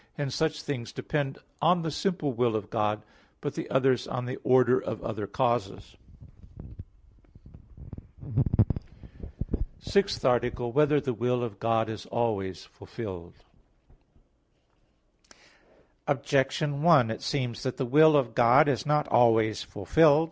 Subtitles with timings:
[0.17, 3.03] Hence such things depend on the simple will of God;
[3.39, 5.95] but the others on the order of other causes._______________________
[9.79, 10.71] SIXTH ARTICLE [I, Q.
[10.71, 10.71] 19, Art.
[10.71, 13.35] 6] Whether the Will of God Is Always Fulfilled?
[16.07, 20.19] Objection 1: It seems that the will of God is not always fulfilled.